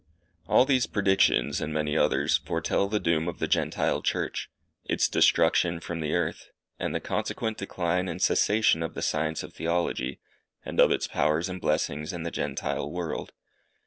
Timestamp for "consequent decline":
6.99-8.07